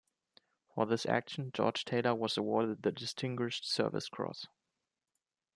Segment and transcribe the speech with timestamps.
[0.73, 4.47] For this action, George Taylor was awarded the Distinguished Service Cross.